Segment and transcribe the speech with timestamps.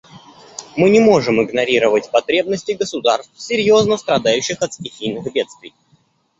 [0.75, 5.75] Мы не можем игнорировать потребности государств, серьезно страдающих от стихийных бедствий.